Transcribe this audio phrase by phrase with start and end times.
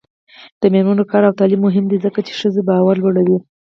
[0.61, 3.37] د میرمنو کار او تعلیم مهم دی ځکه چې ښځو باور لوړوي.